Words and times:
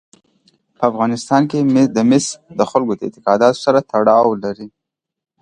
په 0.77 0.83
افغانستان 0.91 1.41
کې 1.51 1.59
مس 2.11 2.25
د 2.59 2.61
خلکو 2.71 2.93
د 2.95 3.01
اعتقاداتو 3.07 3.63
سره 3.65 3.79
تړاو 3.91 4.29
لري. 4.43 4.67